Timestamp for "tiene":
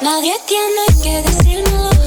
0.46-0.86